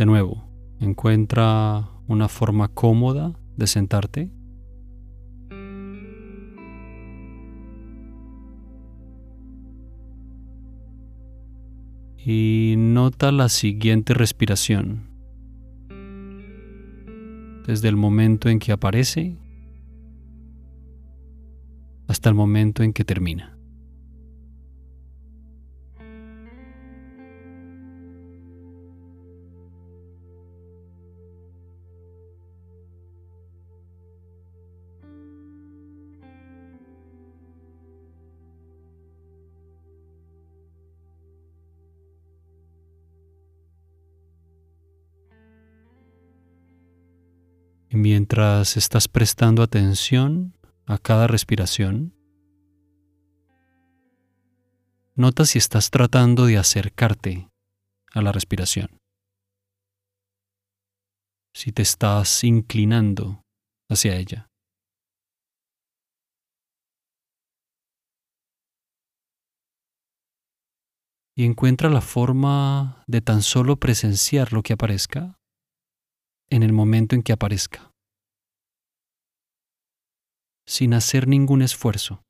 De 0.00 0.06
nuevo, 0.06 0.48
encuentra 0.80 1.90
una 2.08 2.28
forma 2.28 2.68
cómoda 2.68 3.38
de 3.58 3.66
sentarte. 3.66 4.30
Y 12.16 12.76
nota 12.78 13.30
la 13.30 13.50
siguiente 13.50 14.14
respiración. 14.14 15.10
Desde 17.66 17.88
el 17.88 17.96
momento 17.96 18.48
en 18.48 18.58
que 18.58 18.72
aparece 18.72 19.36
hasta 22.08 22.30
el 22.30 22.34
momento 22.34 22.82
en 22.82 22.94
que 22.94 23.04
termina. 23.04 23.59
Y 47.92 47.96
mientras 47.96 48.76
estás 48.76 49.08
prestando 49.08 49.64
atención 49.64 50.54
a 50.86 50.96
cada 50.96 51.26
respiración, 51.26 52.14
nota 55.16 55.44
si 55.44 55.58
estás 55.58 55.90
tratando 55.90 56.46
de 56.46 56.56
acercarte 56.56 57.50
a 58.12 58.22
la 58.22 58.30
respiración. 58.30 58.96
Si 61.52 61.72
te 61.72 61.82
estás 61.82 62.44
inclinando 62.44 63.42
hacia 63.88 64.14
ella. 64.14 64.46
Y 71.34 71.44
encuentra 71.44 71.90
la 71.90 72.02
forma 72.02 73.02
de 73.08 73.20
tan 73.20 73.42
solo 73.42 73.80
presenciar 73.80 74.52
lo 74.52 74.62
que 74.62 74.74
aparezca 74.74 75.39
en 76.50 76.62
el 76.62 76.72
momento 76.72 77.14
en 77.14 77.22
que 77.22 77.32
aparezca, 77.32 77.92
sin 80.66 80.94
hacer 80.94 81.26
ningún 81.26 81.62
esfuerzo. 81.62 82.22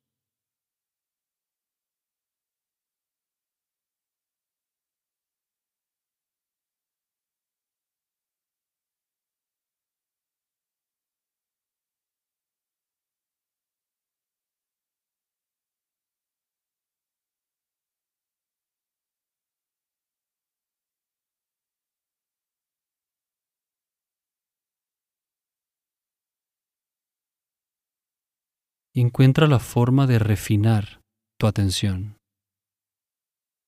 Encuentra 28.95 29.47
la 29.47 29.59
forma 29.59 30.06
de 30.06 30.19
refinar 30.19 31.01
tu 31.39 31.47
atención, 31.47 32.19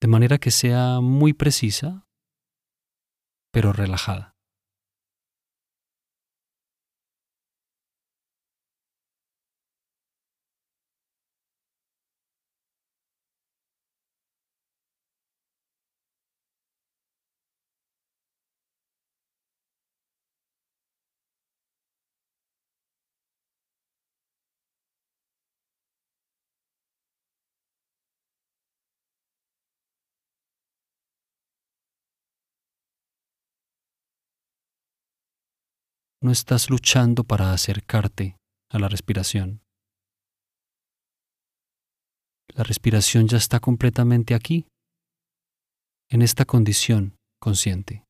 de 0.01 0.09
manera 0.09 0.39
que 0.39 0.51
sea 0.51 1.01
muy 1.01 1.33
precisa, 1.33 2.07
pero 3.53 3.73
relajada. 3.73 4.35
No 36.23 36.31
estás 36.31 36.71
luchando 36.71 37.25
para 37.25 37.53
acercarte 37.53 38.37
a 38.71 38.79
la 38.79 38.89
respiración. 38.89 39.61
La 42.55 42.65
respiración 42.65 43.29
ya 43.29 43.39
está 43.39 43.61
completamente 43.61 44.35
aquí, 44.35 44.67
en 46.11 46.21
esta 46.21 46.45
condición 46.45 47.17
consciente. 47.41 48.05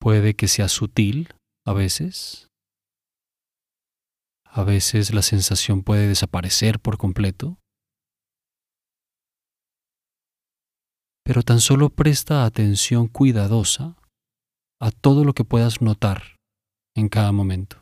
Puede 0.00 0.34
que 0.34 0.48
sea 0.48 0.68
sutil 0.68 1.32
a 1.64 1.72
veces. 1.72 2.48
A 4.44 4.64
veces 4.64 5.14
la 5.14 5.22
sensación 5.22 5.84
puede 5.84 6.08
desaparecer 6.08 6.80
por 6.80 6.98
completo. 6.98 7.59
Pero 11.30 11.44
tan 11.44 11.60
solo 11.60 11.90
presta 11.90 12.44
atención 12.44 13.06
cuidadosa 13.06 13.94
a 14.80 14.90
todo 14.90 15.24
lo 15.24 15.32
que 15.32 15.44
puedas 15.44 15.80
notar 15.80 16.40
en 16.96 17.08
cada 17.08 17.30
momento. 17.30 17.79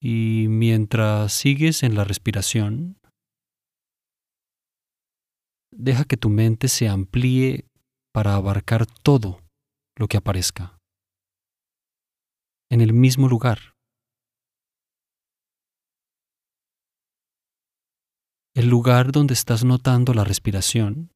Y 0.00 0.46
mientras 0.48 1.32
sigues 1.32 1.82
en 1.82 1.94
la 1.94 2.04
respiración, 2.04 2.98
deja 5.72 6.04
que 6.04 6.16
tu 6.16 6.28
mente 6.28 6.68
se 6.68 6.88
amplíe 6.88 7.66
para 8.12 8.34
abarcar 8.34 8.86
todo 8.86 9.40
lo 9.98 10.08
que 10.08 10.16
aparezca 10.16 10.78
en 12.70 12.80
el 12.80 12.92
mismo 12.92 13.28
lugar. 13.28 13.74
El 18.54 18.68
lugar 18.68 19.12
donde 19.12 19.34
estás 19.34 19.64
notando 19.64 20.14
la 20.14 20.24
respiración 20.24 21.12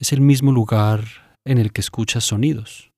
es 0.00 0.12
el 0.12 0.22
mismo 0.22 0.50
lugar 0.50 1.36
en 1.44 1.58
el 1.58 1.72
que 1.72 1.82
escuchas 1.82 2.24
sonidos. 2.24 2.93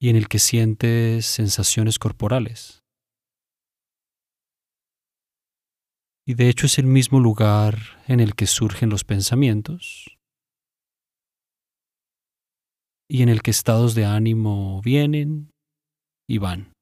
Y 0.00 0.10
en 0.10 0.16
el 0.16 0.28
que 0.28 0.38
sientes 0.38 1.26
sensaciones 1.26 1.98
corporales. 1.98 2.82
Y 6.28 6.34
de 6.34 6.48
hecho 6.48 6.66
es 6.66 6.78
el 6.78 6.86
mismo 6.86 7.20
lugar 7.20 8.02
en 8.08 8.20
el 8.20 8.34
que 8.34 8.46
surgen 8.46 8.90
los 8.90 9.04
pensamientos 9.04 10.18
y 13.08 13.22
en 13.22 13.28
el 13.28 13.42
que 13.42 13.52
estados 13.52 13.94
de 13.94 14.04
ánimo 14.04 14.82
vienen 14.82 15.52
y 16.28 16.38
van. 16.38 16.72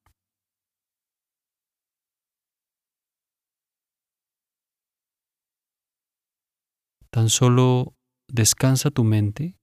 Tan 7.11 7.29
solo 7.29 7.95
descansa 8.29 8.91
tu 8.91 9.05
mente 9.05 9.57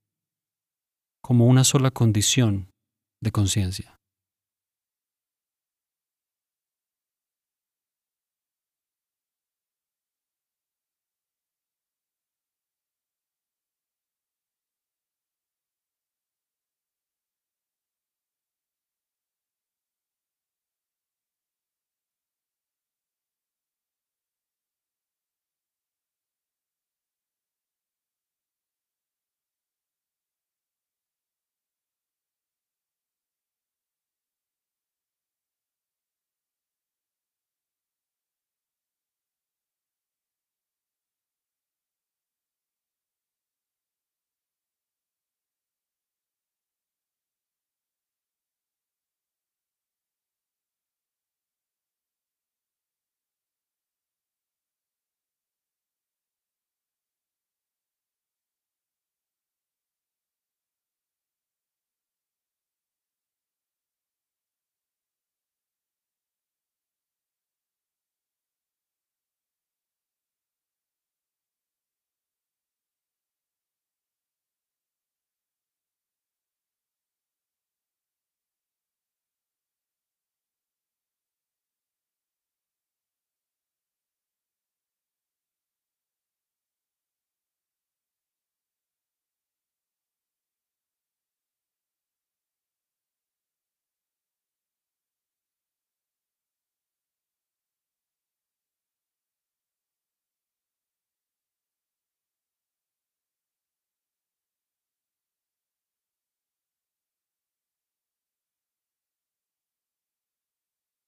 como 1.21 1.47
una 1.47 1.63
sola 1.63 1.91
condición 1.91 2.70
de 3.21 3.31
conciencia. 3.31 4.00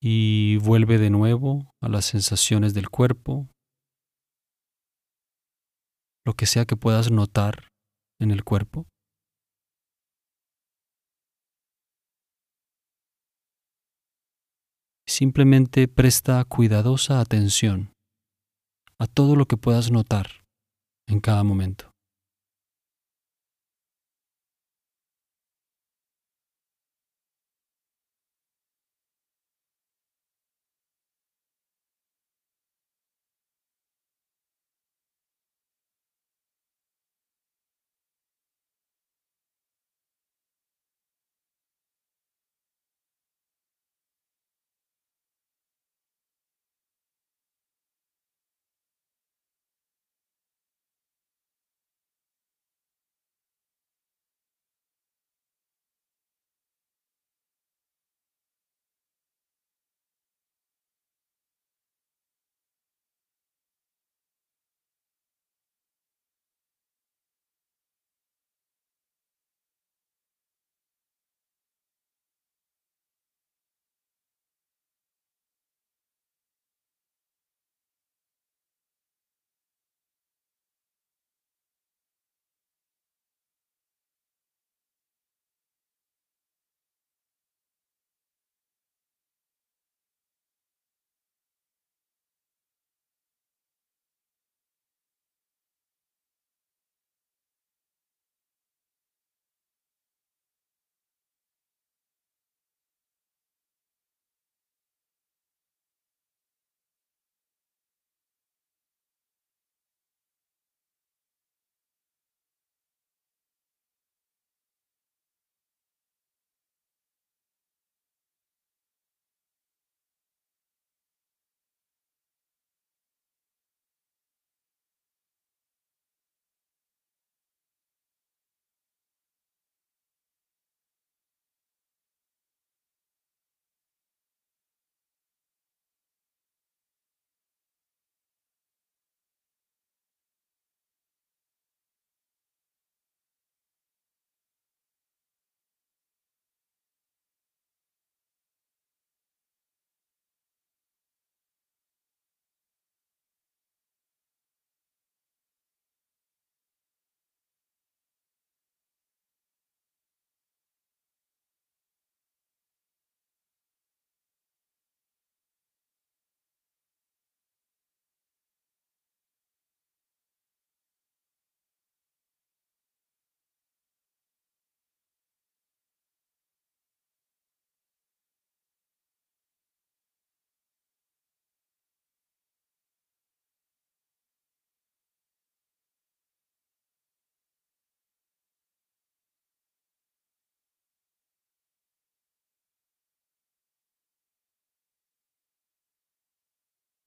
Y 0.06 0.58
vuelve 0.58 0.98
de 0.98 1.10
nuevo 1.10 1.74
a 1.82 1.88
las 1.88 2.04
sensaciones 2.04 2.74
del 2.74 2.90
cuerpo, 2.90 3.48
lo 6.26 6.34
que 6.34 6.46
sea 6.46 6.66
que 6.66 6.76
puedas 6.76 7.10
notar 7.10 7.70
en 8.20 8.32
el 8.32 8.44
cuerpo. 8.44 8.86
Simplemente 15.08 15.88
presta 15.88 16.44
cuidadosa 16.44 17.22
atención 17.22 17.94
a 19.00 19.08
todo 19.08 19.38
lo 19.38 19.46
que 19.46 19.56
puedas 19.56 19.90
notar 19.90 20.44
en 21.08 21.22
cada 21.22 21.46
momento. 21.46 21.93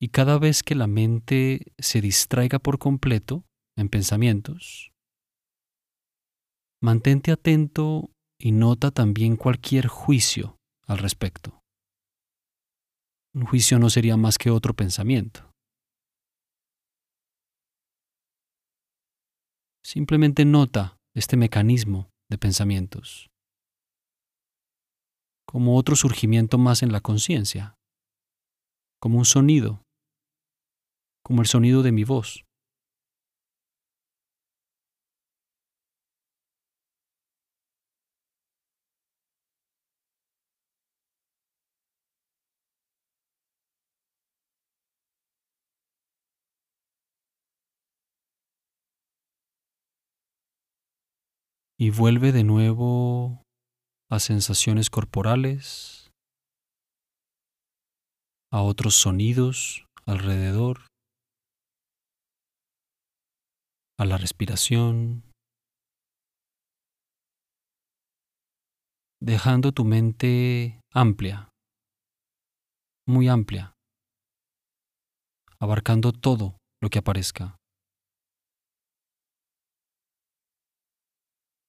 Y 0.01 0.09
cada 0.09 0.39
vez 0.39 0.63
que 0.63 0.75
la 0.75 0.87
mente 0.87 1.73
se 1.79 2.01
distraiga 2.01 2.59
por 2.59 2.79
completo 2.79 3.45
en 3.77 3.89
pensamientos, 3.89 4.93
mantente 6.83 7.33
atento 7.33 8.11
y 8.39 8.53
nota 8.53 8.91
también 8.91 9.37
cualquier 9.37 9.87
juicio 9.87 10.57
al 10.87 10.99
respecto. 10.99 11.61
Un 13.35 13.47
juicio 13.47 13.79
no 13.79 13.91
sería 13.91 14.17
más 14.17 14.39
que 14.39 14.51
otro 14.51 14.75
pensamiento. 14.75 15.51
Simplemente 19.83 20.45
nota 20.45 20.97
este 21.15 21.37
mecanismo 21.37 22.11
de 22.29 22.39
pensamientos 22.39 23.29
como 25.47 25.77
otro 25.77 25.97
surgimiento 25.97 26.59
más 26.59 26.83
en 26.83 26.93
la 26.93 27.01
conciencia, 27.01 27.77
como 29.01 29.19
un 29.19 29.25
sonido, 29.25 29.86
como 31.27 31.43
el 31.43 31.49
sonido 31.49 31.83
de 31.83 31.91
mi 31.91 32.05
voz. 32.05 32.45
y 51.79 51.91
vuelve 51.91 52.33
de 52.33 52.43
nuevo 52.43 53.43
a 54.11 54.19
sensaciones 54.19 54.89
corporales, 54.89 56.11
a 58.51 58.63
otros 58.63 58.95
sonidos 58.95 59.85
alrededor, 60.07 60.87
a 63.99 64.05
la 64.05 64.19
respiración, 64.19 65.25
dejando 69.21 69.73
tu 69.73 69.85
mente 69.85 70.81
amplia, 70.93 71.49
muy 73.07 73.29
amplia, 73.29 73.73
abarcando 75.59 76.13
todo 76.13 76.59
lo 76.81 76.91
que 76.91 76.99
aparezca. 76.99 77.57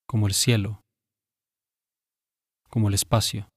como 0.07 0.25
el 0.25 0.33
cielo, 0.33 0.81
como 2.69 2.87
el 2.87 2.93
espacio. 2.93 3.49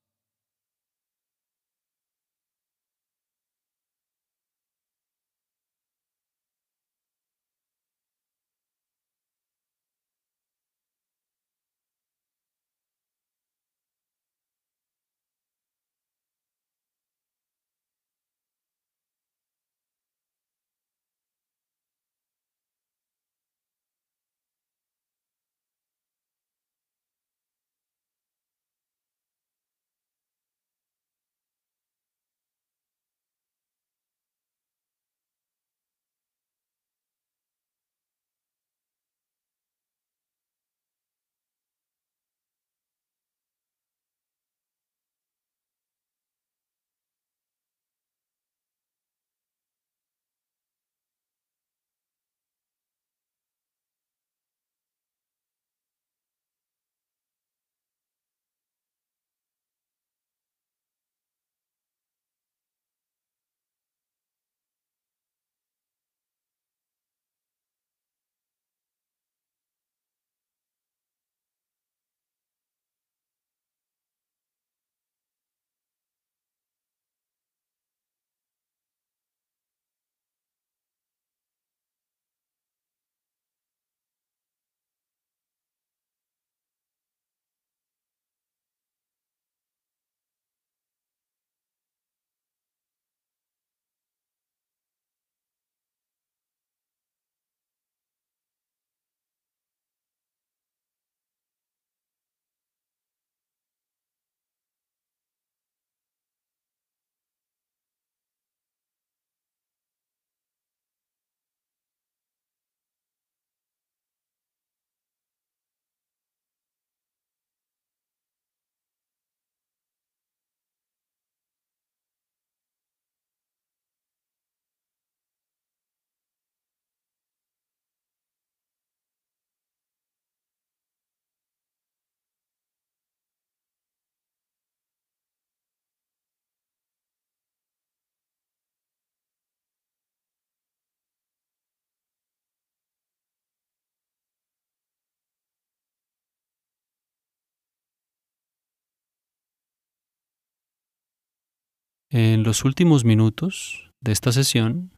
En 152.13 152.43
los 152.43 152.65
últimos 152.65 153.05
minutos 153.05 153.93
de 154.01 154.11
esta 154.11 154.33
sesión, 154.33 154.91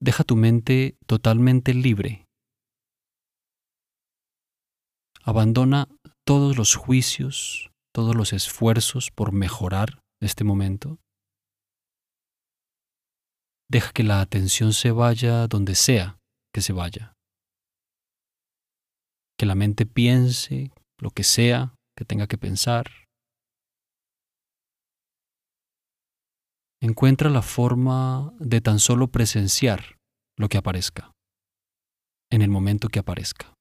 deja 0.00 0.22
tu 0.22 0.36
mente 0.36 0.96
totalmente 1.06 1.74
libre. 1.74 2.26
Abandona 5.24 5.88
todos 6.24 6.56
los 6.56 6.76
juicios, 6.76 7.72
todos 7.92 8.14
los 8.14 8.32
esfuerzos 8.32 9.10
por 9.10 9.32
mejorar 9.32 10.00
este 10.20 10.44
momento. 10.44 11.00
Deja 13.68 13.90
que 13.92 14.04
la 14.04 14.20
atención 14.20 14.72
se 14.72 14.92
vaya 14.92 15.48
donde 15.48 15.74
sea 15.74 16.18
que 16.54 16.60
se 16.60 16.72
vaya. 16.72 17.14
Que 19.36 19.46
la 19.46 19.56
mente 19.56 19.86
piense 19.86 20.70
lo 20.98 21.10
que 21.10 21.24
sea 21.24 21.74
que 21.96 22.04
tenga 22.04 22.28
que 22.28 22.38
pensar. 22.38 23.01
Encuentra 26.82 27.30
la 27.30 27.42
forma 27.42 28.34
de 28.40 28.60
tan 28.60 28.80
solo 28.80 29.06
presenciar 29.06 29.98
lo 30.36 30.48
que 30.48 30.58
aparezca, 30.58 31.12
en 32.28 32.42
el 32.42 32.50
momento 32.50 32.88
que 32.88 32.98
aparezca. 32.98 33.54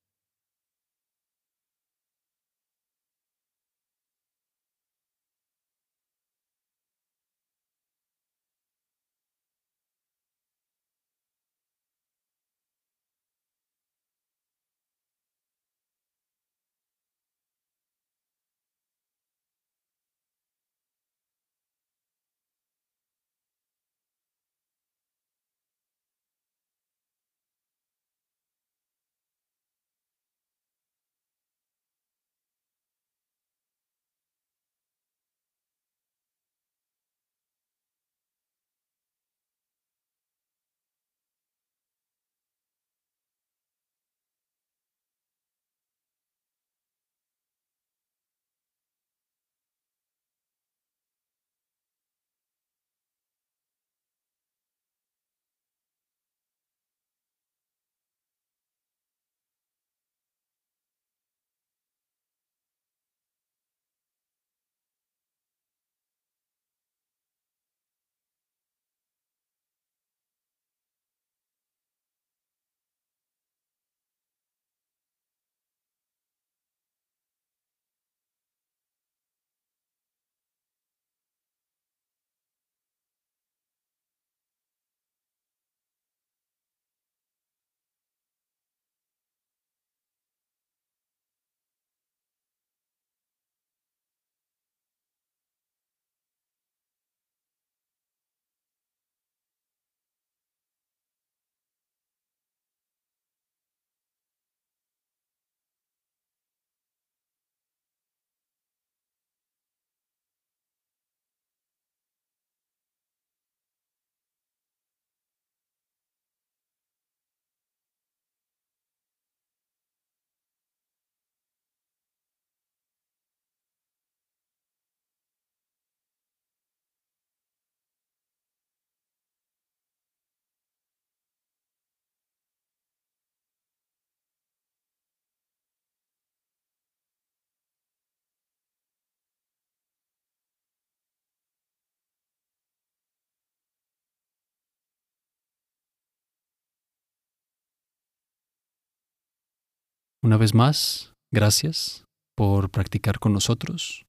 Una 150.23 150.37
vez 150.37 150.53
más, 150.53 151.13
gracias 151.33 152.05
por 152.37 152.69
practicar 152.69 153.17
con 153.17 153.33
nosotros. 153.33 154.05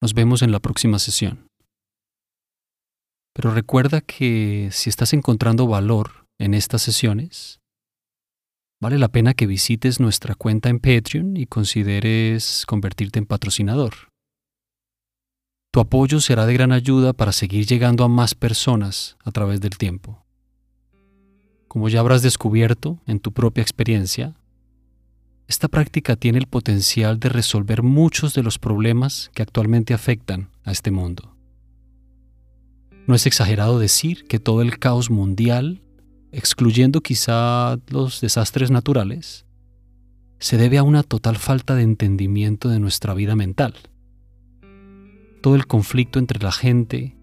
Nos 0.00 0.14
vemos 0.14 0.40
en 0.40 0.52
la 0.52 0.58
próxima 0.58 0.98
sesión. 0.98 1.48
Pero 3.34 3.52
recuerda 3.52 4.00
que 4.00 4.70
si 4.72 4.88
estás 4.88 5.12
encontrando 5.12 5.66
valor 5.66 6.24
en 6.38 6.54
estas 6.54 6.80
sesiones, 6.80 7.60
vale 8.80 8.96
la 8.96 9.08
pena 9.08 9.34
que 9.34 9.46
visites 9.46 10.00
nuestra 10.00 10.34
cuenta 10.34 10.70
en 10.70 10.80
Patreon 10.80 11.36
y 11.36 11.44
consideres 11.44 12.64
convertirte 12.66 13.18
en 13.18 13.26
patrocinador. 13.26 14.08
Tu 15.74 15.80
apoyo 15.80 16.20
será 16.20 16.46
de 16.46 16.54
gran 16.54 16.72
ayuda 16.72 17.12
para 17.12 17.32
seguir 17.32 17.66
llegando 17.66 18.02
a 18.02 18.08
más 18.08 18.34
personas 18.34 19.18
a 19.24 19.30
través 19.30 19.60
del 19.60 19.76
tiempo. 19.76 20.24
Como 21.68 21.90
ya 21.90 22.00
habrás 22.00 22.22
descubierto 22.22 22.98
en 23.06 23.20
tu 23.20 23.32
propia 23.32 23.60
experiencia, 23.60 24.39
esta 25.50 25.66
práctica 25.66 26.14
tiene 26.14 26.38
el 26.38 26.46
potencial 26.46 27.18
de 27.18 27.28
resolver 27.28 27.82
muchos 27.82 28.34
de 28.34 28.44
los 28.44 28.60
problemas 28.60 29.32
que 29.34 29.42
actualmente 29.42 29.94
afectan 29.94 30.48
a 30.62 30.70
este 30.70 30.92
mundo. 30.92 31.34
No 33.08 33.16
es 33.16 33.26
exagerado 33.26 33.80
decir 33.80 34.26
que 34.28 34.38
todo 34.38 34.62
el 34.62 34.78
caos 34.78 35.10
mundial, 35.10 35.82
excluyendo 36.30 37.00
quizá 37.00 37.80
los 37.88 38.20
desastres 38.20 38.70
naturales, 38.70 39.44
se 40.38 40.56
debe 40.56 40.78
a 40.78 40.84
una 40.84 41.02
total 41.02 41.36
falta 41.36 41.74
de 41.74 41.82
entendimiento 41.82 42.68
de 42.68 42.78
nuestra 42.78 43.12
vida 43.14 43.34
mental. 43.34 43.74
Todo 45.42 45.56
el 45.56 45.66
conflicto 45.66 46.20
entre 46.20 46.38
la 46.38 46.52
gente, 46.52 47.16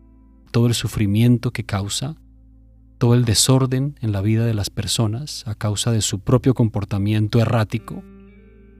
todo 0.51 0.67
el 0.67 0.73
sufrimiento 0.73 1.51
que 1.51 1.63
causa, 1.63 2.17
todo 2.97 3.13
el 3.13 3.23
desorden 3.23 3.97
en 4.01 4.11
la 4.11 4.19
vida 4.19 4.45
de 4.45 4.53
las 4.53 4.69
personas 4.69 5.47
a 5.47 5.55
causa 5.55 5.93
de 5.93 6.01
su 6.01 6.19
propio 6.19 6.53
comportamiento 6.53 7.39
errático, 7.39 8.03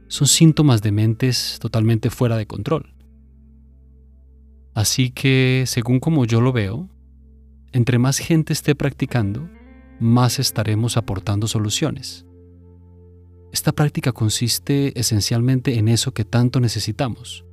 son 0.07 0.27
síntomas 0.27 0.81
de 0.81 0.91
mentes 0.91 1.57
totalmente 1.59 2.09
fuera 2.09 2.37
de 2.37 2.47
control. 2.47 2.93
Así 4.73 5.09
que, 5.09 5.63
según 5.65 5.99
como 5.99 6.25
yo 6.25 6.39
lo 6.39 6.53
veo, 6.53 6.89
entre 7.71 7.97
más 7.97 8.19
gente 8.19 8.53
esté 8.53 8.75
practicando, 8.75 9.49
más 9.99 10.39
estaremos 10.39 10.97
aportando 10.97 11.47
soluciones. 11.47 12.25
Esta 13.51 13.71
práctica 13.71 14.11
consiste 14.11 14.97
esencialmente 14.99 15.79
en 15.79 15.87
eso 15.87 16.13
que 16.13 16.25
tanto 16.25 16.59
necesitamos, 16.59 17.45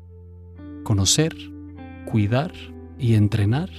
conocer, 0.82 1.34
cuidar 2.04 2.52
y 2.98 3.14
entrenar 3.14 3.70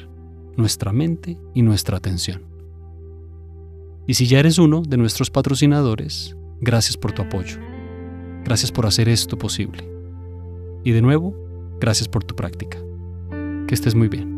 nuestra 0.58 0.92
mente 0.92 1.38
y 1.54 1.62
nuestra 1.62 1.98
atención. 1.98 2.44
Y 4.08 4.16
si 4.16 4.28
ya 4.28 4.40
eres 4.40 4.58
uno 4.58 4.82
de 4.82 4.98
nuestros 4.98 5.30
patrocinadores, 5.30 6.36
gracias 6.62 6.98
por 6.98 7.12
tu 7.12 7.22
apoyo. 7.22 7.75
Gracias 8.46 8.72
por 8.72 8.86
hacer 8.86 9.10
esto 9.10 9.38
posible. 9.38 9.84
Y 10.84 10.92
de 10.92 11.02
nuevo, 11.02 11.36
gracias 11.80 12.08
por 12.08 12.24
tu 12.24 12.36
práctica. 12.36 12.78
Que 13.68 13.74
estés 13.74 13.96
muy 13.96 14.08
bien. 14.08 14.35